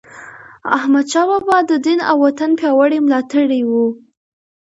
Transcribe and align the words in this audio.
احمدشاه 0.77 1.25
بابا 1.29 1.57
د 1.69 1.71
دین 1.85 1.99
او 2.09 2.17
وطن 2.25 2.51
پیاوړی 2.59 2.99
ملاتړی 3.05 3.61
و. 3.69 3.71